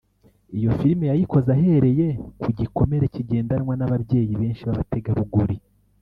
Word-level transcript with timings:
Iyo 0.57 0.69
film 0.79 0.99
yayikoze 1.09 1.47
ahereye 1.55 2.07
ku 2.41 2.49
gikomere 2.57 3.05
kigendanwa 3.13 3.73
n’ababyeyi 3.75 4.33
benshi 4.41 4.61
b’abategarugori 4.67 5.55